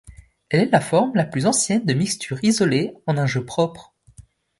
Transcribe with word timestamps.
Elle 0.49 0.61
est 0.61 0.71
la 0.71 0.81
forme 0.81 1.13
la 1.13 1.25
plus 1.25 1.45
ancienne 1.45 1.85
de 1.85 1.93
mixture 1.93 2.43
isolée 2.43 2.95
en 3.05 3.19
un 3.19 3.27
jeu 3.27 3.45
propre. 3.45 3.93